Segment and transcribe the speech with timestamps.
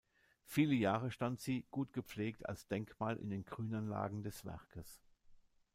[0.45, 4.99] Viele Jahre stand sie, gut gepflegt, als Denkmal in den Grünanlagen des Werkes.